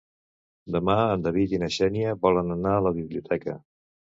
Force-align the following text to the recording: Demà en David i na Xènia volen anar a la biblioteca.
Demà 0.75 0.95
en 1.17 1.27
David 1.27 1.53
i 1.57 1.61
na 1.65 1.69
Xènia 1.77 2.17
volen 2.27 2.51
anar 2.59 2.75
a 2.79 2.83
la 2.87 2.95
biblioteca. 2.99 3.59